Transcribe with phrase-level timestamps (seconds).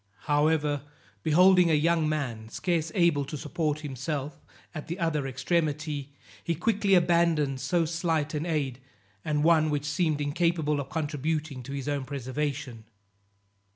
[0.21, 0.81] However,
[1.21, 4.43] beholding a young man scarce able to support himself
[4.73, 6.11] at the other extremity,
[6.43, 8.79] he quickly abandoned so slight an aid,
[9.23, 12.85] and one which seemed incapable of contributing to his preservation.